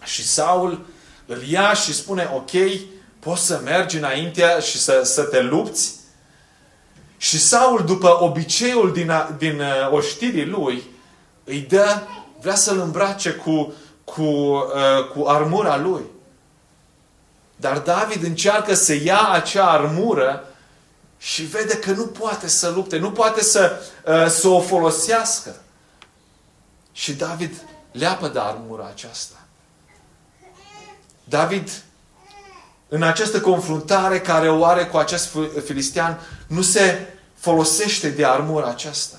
[0.03, 0.85] Și Saul
[1.25, 2.51] îl ia și spune, ok,
[3.19, 5.93] poți să mergi înainte și să, să te lupți?
[7.17, 10.91] Și Saul, după obiceiul din, din uh, oștirii lui,
[11.43, 12.01] îi dă,
[12.41, 16.03] vrea să-l îmbrace cu, cu, uh, cu armura lui.
[17.55, 20.47] Dar David încearcă să ia acea armură
[21.17, 25.55] și vede că nu poate să lupte, nu poate să, uh, să o folosească.
[26.91, 29.35] Și David leapă de armura aceasta.
[31.23, 31.83] David,
[32.87, 39.17] în această confruntare care o are cu acest filistean, nu se folosește de armura aceasta.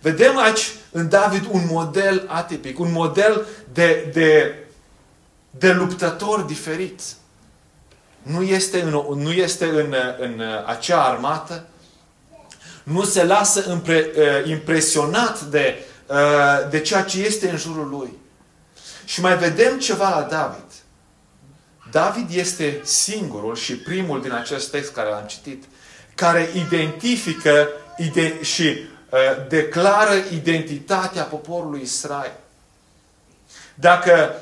[0.00, 4.54] Vedem aici în David un model atipic, un model de, de,
[5.50, 7.00] de luptător diferit.
[8.22, 8.90] Nu este, în,
[9.22, 11.66] nu este în, în acea armată,
[12.82, 18.12] nu se lasă impre, uh, impresionat de, uh, de ceea ce este în jurul lui.
[19.04, 20.64] Și mai vedem ceva la David.
[21.90, 25.64] David este singurul și primul din acest text care l-am citit,
[26.14, 28.95] care identifică ide- și uh,
[29.48, 32.32] declară identitatea poporului Israel.
[33.74, 34.34] Dacă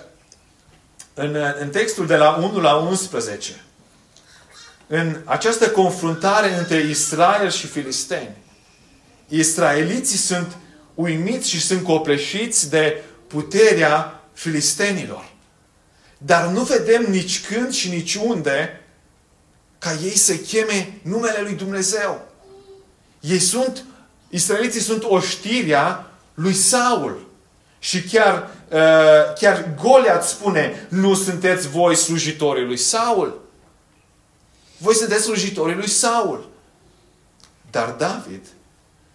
[1.14, 3.64] în, în textul de la 1 la 11
[4.86, 8.36] în această confruntare între Israel și filisteni.
[9.28, 10.56] Israeliții sunt
[10.94, 15.32] uimiți și sunt copleșiți de puterea filistenilor.
[16.18, 18.80] Dar nu vedem nici când și nici unde
[19.78, 22.28] ca ei să cheme numele lui Dumnezeu.
[23.20, 23.84] Ei sunt,
[24.34, 27.26] israeliții sunt oștirea lui Saul.
[27.78, 33.40] Și chiar, uh, chiar Goliat spune, nu sunteți voi slujitorii lui Saul.
[34.76, 36.48] Voi sunteți slujitorii lui Saul.
[37.70, 38.46] Dar David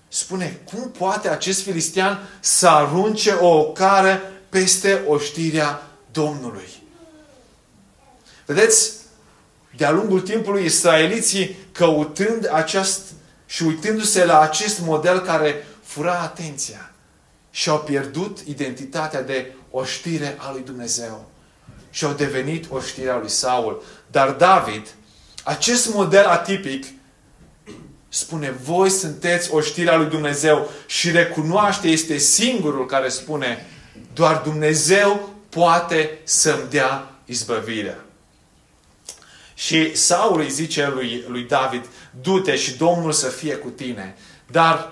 [0.07, 6.67] spune, cum poate acest filistean să arunce o cară peste oștirea Domnului?
[8.45, 8.91] Vedeți,
[9.77, 13.01] de-a lungul timpului, israeliții căutând acest
[13.49, 16.91] și uitându-se la acest model care fura atenția
[17.51, 21.29] și-au pierdut identitatea de oștire a lui Dumnezeu
[21.89, 23.83] și au devenit oștirea lui Saul.
[24.11, 24.87] Dar David
[25.43, 26.85] acest model atipic
[28.09, 33.65] spune, voi sunteți oștirea lui Dumnezeu și recunoaște, este singurul care spune,
[34.13, 37.97] doar Dumnezeu poate să-mi dea izbăvirea.
[39.59, 41.85] Și Saul îi zice lui, lui David,
[42.21, 44.15] du-te și Domnul să fie cu tine.
[44.51, 44.91] Dar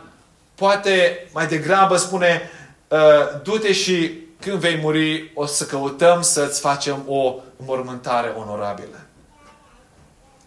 [0.56, 2.52] poate mai degrabă spune,
[2.88, 9.06] uh, du-te și când vei muri o să căutăm să-ți facem o mormântare onorabilă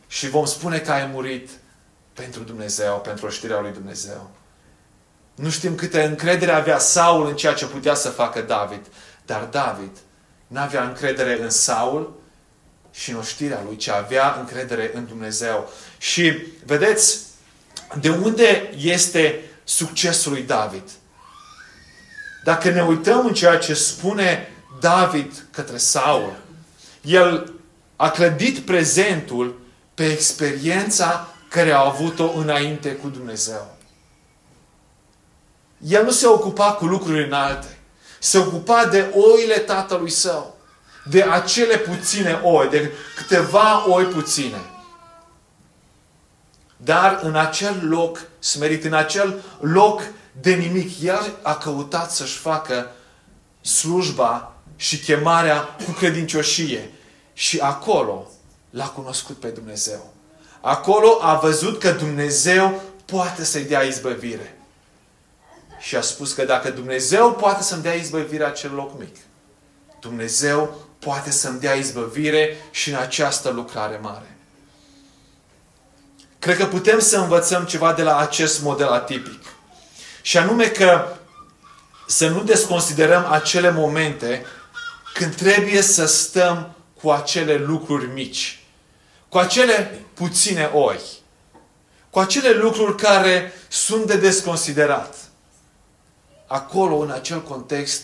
[0.06, 1.50] și vom spune că ai murit
[2.12, 4.30] pentru Dumnezeu, pentru știrea lui Dumnezeu.
[5.34, 8.86] Nu știm câte încredere avea Saul în ceea ce putea să facă David,
[9.26, 9.96] dar David
[10.46, 12.19] n-avea încredere în Saul
[12.92, 15.72] și în oștirea lui, ci avea încredere în Dumnezeu.
[15.98, 17.18] Și vedeți,
[18.00, 20.90] de unde este succesul lui David?
[22.44, 24.48] Dacă ne uităm în ceea ce spune
[24.80, 26.36] David către Saul,
[27.00, 27.52] el
[27.96, 29.60] a clădit prezentul
[29.94, 33.76] pe experiența care a avut-o înainte cu Dumnezeu.
[35.86, 37.78] El nu se ocupa cu lucruri înalte.
[38.18, 40.49] Se ocupa de oile tatălui său.
[41.04, 44.60] De acele puține oi, de câteva oi puține.
[46.76, 50.02] Dar în acel loc smerit, în acel loc
[50.40, 52.90] de nimic, el a căutat să-și facă
[53.60, 56.90] slujba și chemarea cu credincioșie.
[57.32, 58.30] Și acolo
[58.70, 60.12] l-a cunoscut pe Dumnezeu.
[60.60, 64.58] Acolo a văzut că Dumnezeu poate să-i dea izbăvire.
[65.78, 69.16] Și a spus că dacă Dumnezeu poate să-mi dea izbăvire acel loc mic,
[70.00, 74.36] Dumnezeu poate să-mi dea izbăvire și în această lucrare mare.
[76.38, 79.42] Cred că putem să învățăm ceva de la acest model atipic.
[80.22, 81.16] Și anume că
[82.06, 84.46] să nu desconsiderăm acele momente
[85.14, 88.64] când trebuie să stăm cu acele lucruri mici,
[89.28, 91.00] cu acele puține oi,
[92.10, 95.14] cu acele lucruri care sunt de desconsiderat.
[96.46, 98.02] Acolo, în acel context,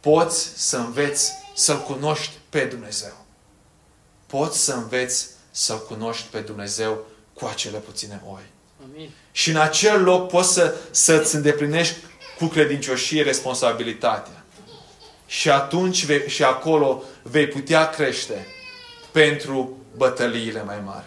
[0.00, 3.24] poți să înveți să-L cunoști pe Dumnezeu.
[4.26, 8.42] Poți să înveți să-L cunoști pe Dumnezeu cu acele puține oi.
[8.84, 9.10] Amin.
[9.32, 11.96] Și în acel loc poți să, să-ți îndeplinești
[12.38, 14.44] cu credincioșie responsabilitatea.
[15.26, 18.46] Și atunci vei, și acolo vei putea crește
[19.10, 21.06] pentru bătăliile mai mari.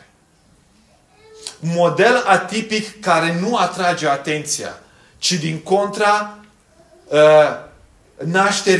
[1.60, 4.79] Model atipic care nu atrage atenția,
[5.17, 6.38] ci din contra
[7.08, 7.19] uh,
[8.17, 8.73] naște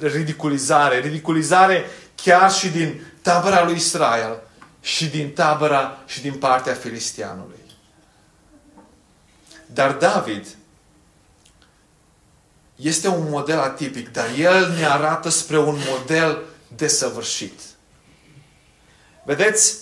[0.00, 1.00] ridiculizare.
[1.00, 4.42] Ridiculizare chiar și din tabăra lui Israel
[4.80, 7.54] și din tabăra și din partea filistianului.
[9.66, 10.46] Dar David
[12.76, 16.42] este un model atipic, dar el ne arată spre un model
[16.76, 17.60] desăvârșit.
[19.24, 19.76] Vedeți,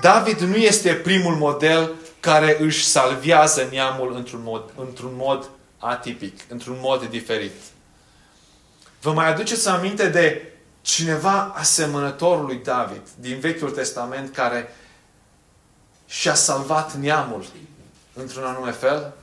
[0.00, 6.76] David nu este primul model care își salvează neamul într-un mod, într-un mod atipic, într-un
[6.80, 7.52] mod diferit.
[9.02, 14.74] Vă mai aduceți aminte de cineva asemănător lui David din Vechiul Testament care
[16.06, 17.46] și-a salvat neamul
[18.12, 19.14] într-un anume fel?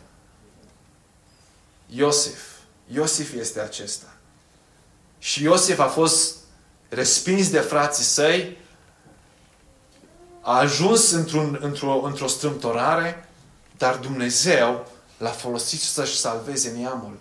[1.85, 2.39] Iosif.
[2.87, 4.07] Iosif este acesta.
[5.19, 6.35] Și Iosif a fost
[6.89, 8.57] respins de frații săi,
[10.41, 13.29] a ajuns într-un, într-o, într-o strâmtorare,
[13.77, 14.87] dar Dumnezeu
[15.17, 17.19] l-a folosit să-și salveze neamul.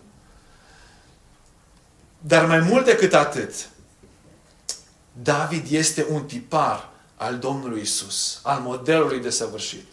[2.18, 3.54] Dar mai mult decât atât,
[5.12, 9.86] David este un tipar al Domnului Isus, al modelului de săvârșit.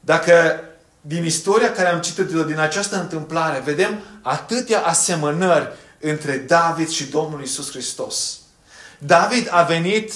[0.00, 0.60] Dacă
[1.00, 5.68] din istoria care am citit-o, din această întâmplare, vedem atâtea asemănări
[6.00, 8.38] între David și Domnul Isus Hristos.
[8.98, 10.12] David a venit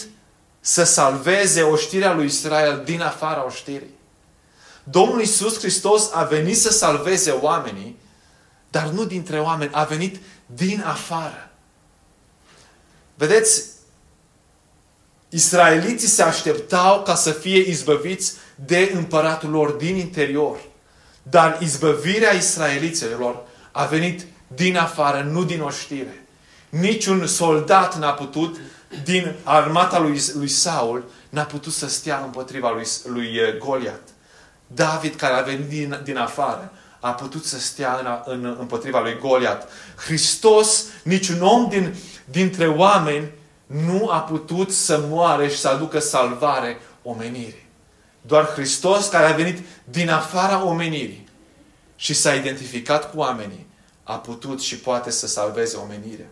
[0.61, 3.99] să salveze oștirea lui Israel din afara oștirii.
[4.85, 7.99] Domnul Isus Hristos a venit să salveze oamenii,
[8.73, 11.51] dar nu dintre oameni, a venit din afară.
[13.15, 13.65] Vedeți,
[15.29, 20.59] israeliții se așteptau ca să fie izbăviți de împăratul lor din interior.
[21.23, 26.27] Dar izbăvirea israeliților a venit din afară, nu din oștire.
[26.69, 28.57] Niciun soldat n-a putut,
[29.05, 34.09] din armata lui, lui Saul, n-a putut să stea împotriva lui, lui eh, Goliat.
[34.67, 39.19] David, care a venit din, din afară, a putut să stea în, în, împotriva lui
[39.19, 39.69] Goliat.
[39.97, 43.31] Hristos, niciun om din, dintre oameni,
[43.67, 47.67] nu a putut să moare și să aducă salvare omenirii.
[48.21, 51.29] Doar Hristos, care a venit din afara omenirii
[51.97, 53.67] și s-a identificat cu oamenii,
[54.03, 56.31] a putut și poate să salveze omenirea.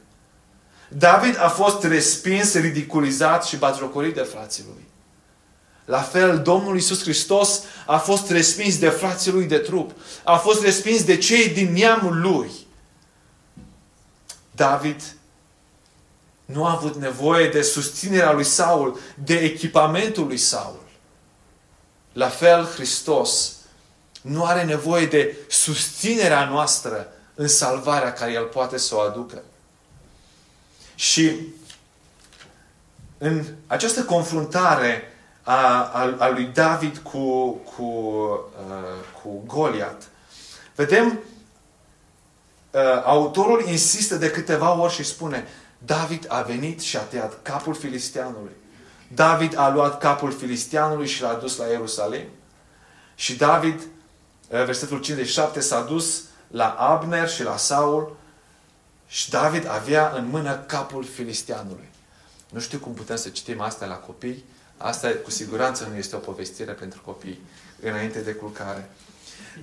[0.88, 4.88] David a fost respins, ridiculizat și batjocorit de frații lui.
[5.90, 9.90] La fel, Domnul Isus Hristos a fost respins de frații lui de trup.
[10.24, 12.50] A fost respins de cei din neamul lui.
[14.50, 15.02] David
[16.44, 20.82] nu a avut nevoie de susținerea lui Saul, de echipamentul lui Saul.
[22.12, 23.52] La fel, Hristos
[24.22, 29.42] nu are nevoie de susținerea noastră în salvarea care El poate să o aducă.
[30.94, 31.36] Și
[33.18, 35.09] în această confruntare
[35.50, 40.08] a, a, a lui David cu, cu, uh, cu Goliat,
[40.74, 41.06] vedem
[42.70, 45.46] uh, autorul insistă de câteva ori și spune
[45.78, 48.52] David a venit și a tăiat capul filisteanului.
[49.14, 52.26] David a luat capul filisteanului și l-a dus la Ierusalim.
[53.14, 58.16] Și David, uh, versetul 57, s-a dus la Abner și la Saul
[59.06, 61.88] și David avea în mână capul filisteanului.
[62.50, 64.44] Nu știu cum putem să citim asta la copii,
[64.82, 67.40] Asta cu siguranță nu este o povestire pentru copii
[67.80, 68.90] înainte de culcare.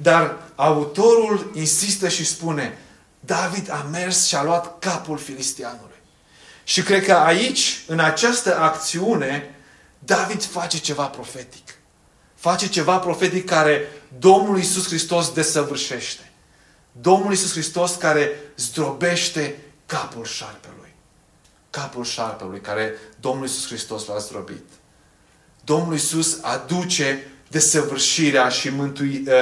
[0.01, 2.77] Dar autorul insistă și spune
[3.19, 5.95] David a mers și a luat capul filistianului.
[6.63, 9.55] Și cred că aici, în această acțiune,
[9.99, 11.75] David face ceva profetic.
[12.35, 13.87] Face ceva profetic care
[14.19, 16.31] Domnul Isus Hristos desăvârșește.
[16.91, 20.93] Domnul Isus Hristos care zdrobește capul șarpelui.
[21.69, 24.63] Capul șarpelui care Domnul Isus Hristos l-a zdrobit.
[25.67, 29.33] Domnul Isus aduce desăvârșirea și mântui, uh,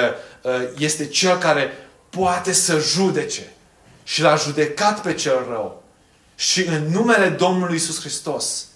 [0.42, 1.70] uh, este Cel care
[2.10, 3.52] poate să judece.
[4.04, 5.82] Și l-a judecat pe cel rău.
[6.34, 8.66] Și în numele Domnului Isus Hristos,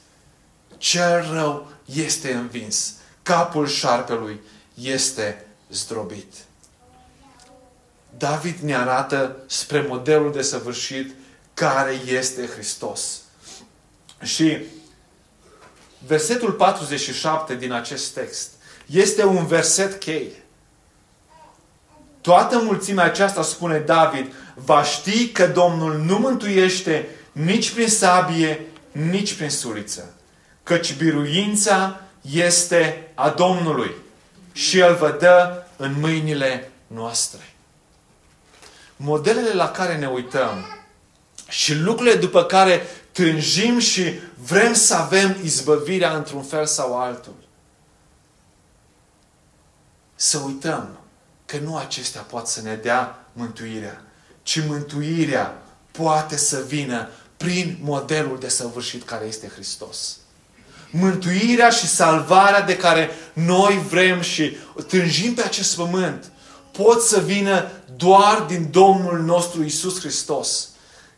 [0.78, 2.92] cel rău este învins.
[3.22, 4.40] Capul șarpelui
[4.74, 6.32] este zdrobit.
[8.18, 11.14] David ne arată spre modelul de săvârșit
[11.54, 13.20] care este Hristos.
[14.22, 14.58] Și
[16.06, 18.50] Versetul 47 din acest text
[18.86, 20.44] este un verset cheie.
[22.20, 29.34] Toată mulțimea aceasta, spune David, va ști că Domnul nu mântuiește nici prin sabie, nici
[29.34, 30.14] prin suliță.
[30.62, 33.94] Căci biruința este a Domnului
[34.52, 37.54] și El vă dă în mâinile noastre.
[38.96, 40.82] Modelele la care ne uităm
[41.48, 44.02] și lucrurile după care tânjim și
[44.46, 47.34] vrem să avem izbăvirea într-un fel sau altul.
[50.14, 50.98] Să uităm
[51.46, 54.02] că nu acestea pot să ne dea mântuirea,
[54.42, 60.16] ci mântuirea poate să vină prin modelul de săvârșit care este Hristos.
[60.90, 64.56] Mântuirea și salvarea de care noi vrem și
[64.88, 66.32] tânjim pe acest pământ
[66.72, 70.68] pot să vină doar din Domnul nostru Isus Hristos.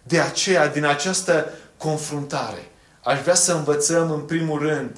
[0.02, 2.71] De aceea, din această confruntare,
[3.03, 4.96] aș vrea să învățăm în primul rând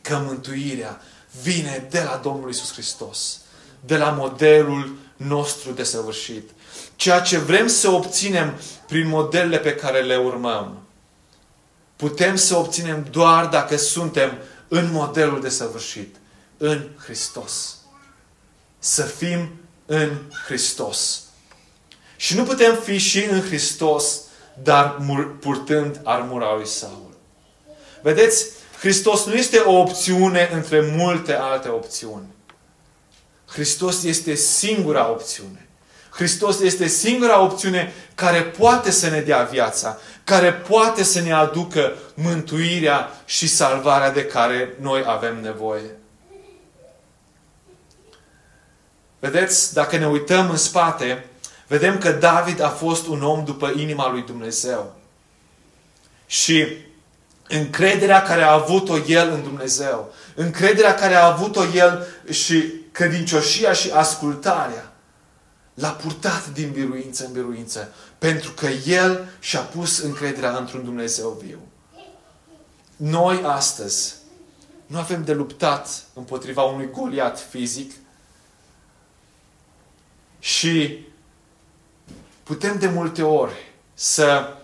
[0.00, 1.00] că mântuirea
[1.42, 3.40] vine de la Domnul Isus Hristos,
[3.80, 6.50] de la modelul nostru de săvârșit.
[6.96, 10.82] Ceea ce vrem să obținem prin modelele pe care le urmăm,
[11.96, 16.16] putem să obținem doar dacă suntem în modelul de săvârșit,
[16.56, 17.76] în Hristos.
[18.78, 19.50] Să fim
[19.86, 20.10] în
[20.46, 21.22] Hristos.
[22.16, 24.20] Și nu putem fi și în Hristos,
[24.62, 25.02] dar
[25.40, 27.16] purtând armura lui Saul.
[28.02, 28.46] Vedeți,
[28.78, 32.26] Hristos nu este o opțiune între multe alte opțiuni.
[33.46, 35.68] Hristos este singura opțiune.
[36.10, 41.92] Hristos este singura opțiune care poate să ne dea viața, care poate să ne aducă
[42.14, 45.90] mântuirea și salvarea de care noi avem nevoie.
[49.18, 51.24] Vedeți, dacă ne uităm în spate,
[51.68, 54.96] vedem că David a fost un om după inima lui Dumnezeu.
[56.26, 56.66] Și
[57.48, 63.90] încrederea care a avut-o el în Dumnezeu, încrederea care a avut-o el și credincioșia și
[63.90, 64.92] ascultarea,
[65.74, 71.58] l-a purtat din biruință în biruință, pentru că el și-a pus încrederea într-un Dumnezeu viu.
[72.96, 74.14] Noi astăzi
[74.86, 77.92] nu avem de luptat împotriva unui goliat fizic
[80.38, 81.06] și
[82.48, 84.56] putem de multe ori să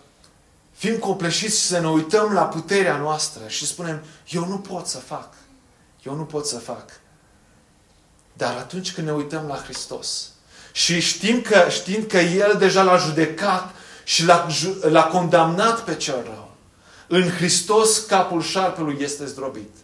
[0.72, 4.99] fim copleșiți și să ne uităm la puterea noastră și spunem, eu nu pot să
[4.99, 5.35] fac.
[6.03, 6.91] Eu nu pot să fac.
[8.32, 10.30] Dar atunci când ne uităm la Hristos
[10.72, 13.74] și știm că, știm că El deja l-a judecat
[14.05, 14.47] și l-a,
[14.80, 16.57] l-a condamnat pe cel rău,
[17.09, 19.74] în Hristos capul șarpelui este zdrobit.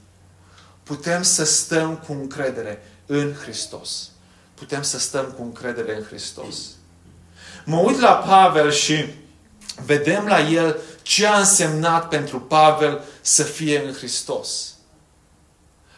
[0.83, 4.11] Putem să stăm cu încredere în Hristos.
[4.55, 6.57] Putem să stăm cu încredere în Hristos.
[7.71, 9.05] Mă uit la Pavel și
[9.85, 14.75] vedem la el ce a însemnat pentru Pavel să fie în Hristos.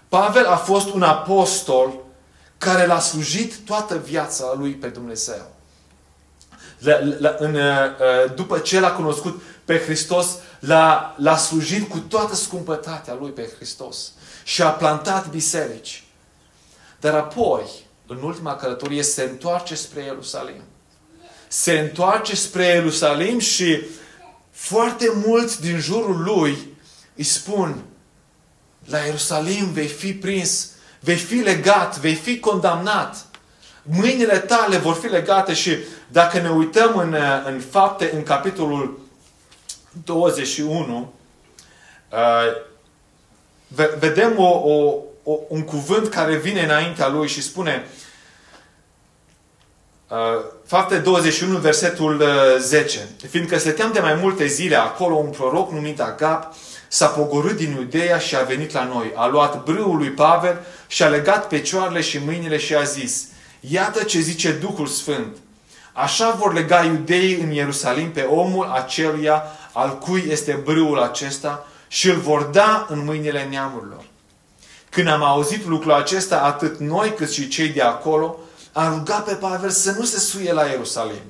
[0.09, 1.95] Pavel a fost un apostol
[2.59, 5.51] care l-a slujit toată viața lui pe Dumnezeu.
[6.79, 10.27] La, la, în, uh, după ce l-a cunoscut pe Hristos,
[10.59, 14.13] l-a, l-a slujit cu toată scumpătatea lui pe Hristos
[14.45, 16.05] și a plantat biserici.
[17.01, 17.65] Dar apoi,
[18.07, 20.63] în ultima călătorie, se întoarce spre Ierusalim
[21.53, 23.83] se întoarce spre Ierusalim și
[24.51, 26.59] foarte mulți din jurul lui
[27.17, 27.83] îi spun
[28.85, 33.27] la Ierusalim vei fi prins, vei fi legat, vei fi condamnat.
[33.83, 35.77] Mâinile tale vor fi legate și
[36.09, 39.01] dacă ne uităm în, în fapte, în capitolul
[40.05, 41.13] 21,
[42.11, 42.19] uh,
[43.99, 48.02] vedem o, o, o, un cuvânt care vine înaintea lui și spune Uh,
[50.67, 52.23] fapte 21, versetul
[52.59, 52.99] 10.
[52.99, 56.55] Uh, Fiindcă stăteam de mai multe zile acolo, un proroc numit Agap
[56.89, 59.13] s-a pogorât din Iudeea și a venit la noi.
[59.15, 63.27] A luat brâul lui Pavel și a legat pecioarele și mâinile și a zis,
[63.61, 65.37] Iată ce zice Duhul Sfânt.
[65.93, 69.43] Așa vor lega iudeii în Ierusalim pe omul aceluia
[69.73, 74.05] al cui este brâul acesta și îl vor da în mâinile neamurilor.
[74.91, 78.39] Când am auzit lucrul acesta, atât noi cât și cei de acolo,
[78.73, 81.23] a rugat pe Pavel să nu se suie la Ierusalim.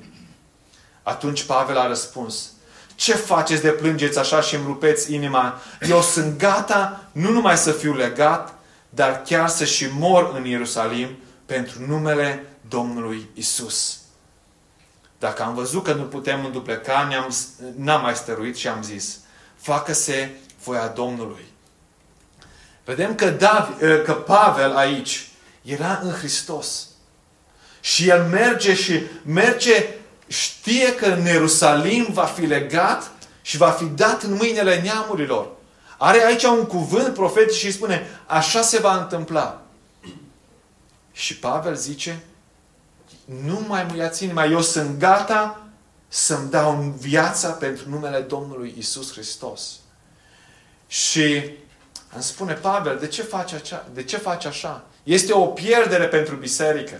[1.03, 2.51] Atunci Pavel a răspuns,
[2.95, 5.61] ce faceți de plângeți așa și îmi rupeți inima?
[5.81, 8.53] Eu sunt gata nu numai să fiu legat,
[8.89, 11.09] dar chiar să și mor în Ierusalim
[11.45, 13.97] pentru numele Domnului Isus.
[15.19, 17.35] Dacă am văzut că nu putem îndupleca, ne-am,
[17.75, 19.17] n-am mai stăruit și am zis,
[19.55, 20.31] facă-se
[20.63, 21.45] voia Domnului.
[22.85, 25.29] Vedem că, David, că Pavel aici
[25.61, 26.87] era în Hristos.
[27.83, 29.89] Și el merge și merge,
[30.27, 33.11] știe că în Ierusalim va fi legat
[33.41, 35.47] și va fi dat în mâinile neamurilor.
[35.97, 39.61] Are aici un cuvânt profetic și spune, așa se va întâmpla.
[41.11, 42.23] Și Pavel zice,
[43.25, 45.61] nu mai muiați inima, eu sunt gata
[46.07, 49.79] să-mi dau viața pentru numele Domnului Isus Hristos.
[50.87, 51.33] Și
[52.13, 54.85] îmi spune Pavel, de ce faci, acea, de ce faci așa?
[55.03, 56.99] Este o pierdere pentru biserică.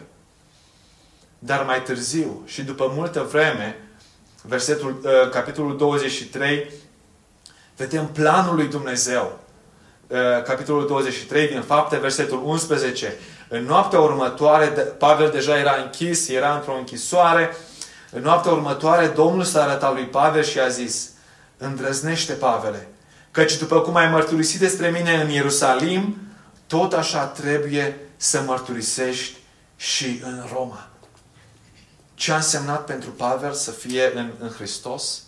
[1.46, 3.78] Dar mai târziu și după multă vreme,
[4.41, 6.72] versetul, uh, capitolul 23,
[7.78, 9.39] vedem planul lui Dumnezeu.
[10.08, 13.16] Uh, capitolul 23 din fapte, versetul 11.
[13.48, 14.66] În noaptea următoare,
[14.98, 17.56] Pavel deja era închis, era într-o închisoare.
[18.12, 21.10] În noaptea următoare, Domnul s-a arătat lui Pavel și a zis,
[21.58, 22.88] îndrăznește, Pavele,
[23.32, 26.18] căci după cum ai mărturisit despre mine în Ierusalim,
[26.68, 29.38] tot așa trebuie să mărturisești
[29.76, 30.93] și în Roma.
[32.16, 35.22] Ce a însemnat pentru Pavel să fie în, în Hristos?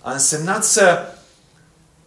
[0.00, 1.14] A însemnat să,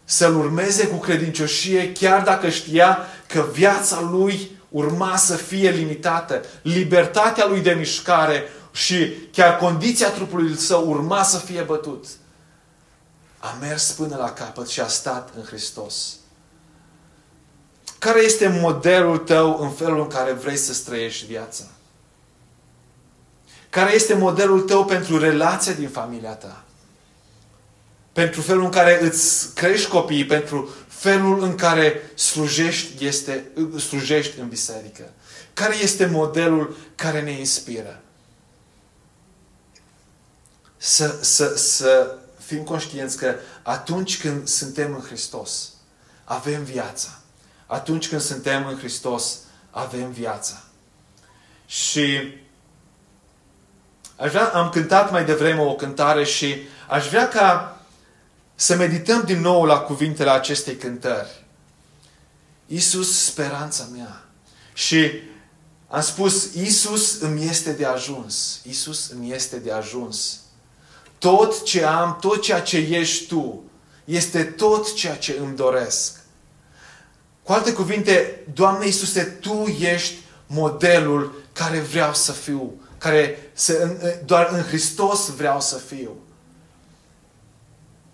[0.04, 6.42] să-L urmeze cu credincioșie, chiar dacă știa că viața lui urma să fie limitată.
[6.62, 12.06] Libertatea lui de mișcare și chiar condiția trupului său urma să fie bătut.
[13.38, 16.16] A mers până la capăt și a stat în Hristos.
[18.00, 21.64] Care este modelul tău în felul în care vrei să străiești viața?
[23.70, 26.64] Care este modelul tău pentru relația din familia ta?
[28.14, 34.48] Pentru felul în care îți crești copiii, pentru felul în care slujești, este, slujești în
[34.48, 35.12] biserică.
[35.54, 38.02] Care este modelul care ne inspiră?
[40.78, 45.70] Să, să, să fim conștienți că atunci când suntem în Hristos,
[46.24, 47.20] avem viața.
[47.66, 49.38] Atunci când suntem în Hristos,
[49.70, 50.64] avem viața.
[51.66, 52.36] Și
[54.18, 56.56] aș vrea, am cântat mai devreme o cântare și
[56.88, 57.80] aș vrea ca
[58.56, 61.46] să medităm din nou la cuvintele acestei cântări.
[62.66, 64.24] Iisus, speranța mea.
[64.74, 65.12] Și
[65.88, 68.60] am spus, Iisus îmi este de ajuns.
[68.64, 70.40] Iisus îmi este de ajuns.
[71.18, 73.64] Tot ce am, tot ceea ce ești tu,
[74.06, 76.20] este tot ceea ce îmi doresc.
[77.44, 80.16] Cu alte cuvinte, Doamne Iisuse, Tu ești
[80.48, 86.12] modelul care vreau să fiu, care să, doar în Hristos vreau să fiu.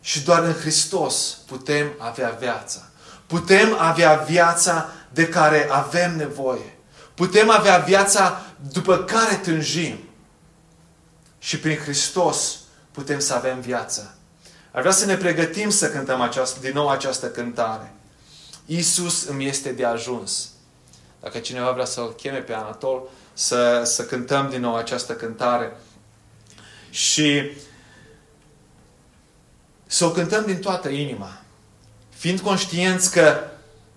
[0.01, 2.89] Și doar în Hristos putem avea viața.
[3.25, 6.77] Putem avea viața de care avem nevoie.
[7.13, 9.97] Putem avea viața după care tânjim.
[11.39, 12.59] Și prin Hristos
[12.91, 14.13] putem să avem viața.
[14.71, 17.93] Ar vrea să ne pregătim să cântăm această, din nou această cântare.
[18.65, 20.49] Iisus îmi este de ajuns.
[21.21, 25.77] Dacă cineva vrea să-l cheme pe Anatol, să, să cântăm din nou această cântare.
[26.89, 27.51] Și
[29.85, 31.41] să o cântăm din toată inima.
[32.09, 33.37] Fiind conștienți că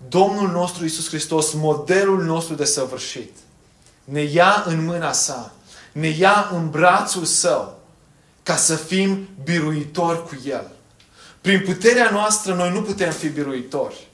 [0.09, 3.35] Domnul nostru Iisus Hristos, modelul nostru de săvârșit,
[4.03, 5.51] ne ia în mâna sa,
[5.91, 7.79] ne ia în brațul său,
[8.43, 10.71] ca să fim biruitori cu El.
[11.41, 14.07] Prin puterea noastră noi nu putem fi biruitori.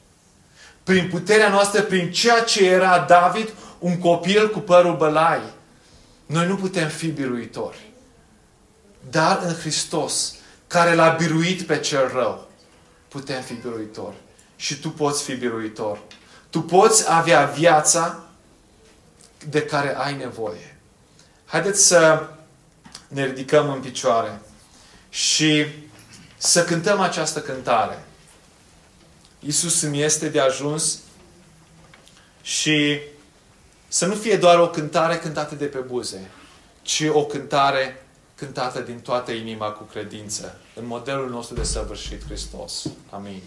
[0.84, 3.53] Prin puterea noastră, prin ceea ce era David,
[3.84, 5.41] un copil cu părul bălai,
[6.25, 7.91] noi nu putem fi biruitori.
[9.09, 10.36] Dar în Hristos,
[10.67, 12.47] care l-a biruit pe cel rău,
[13.07, 14.15] putem fi biruitori.
[14.55, 15.99] Și tu poți fi biruitor.
[16.49, 18.23] Tu poți avea viața
[19.49, 20.77] de care ai nevoie.
[21.45, 22.29] Haideți să
[23.07, 24.41] ne ridicăm în picioare
[25.09, 25.65] și
[26.38, 28.05] să cântăm această cântare.
[29.39, 30.99] Iisus îmi este de ajuns
[32.41, 32.99] și
[33.94, 36.32] să nu fie doar o cântare cântată de pe buze,
[36.82, 42.86] ci o cântare cântată din toată inima cu credință, în modelul nostru de săvârșit Hristos.
[43.10, 43.41] Amin.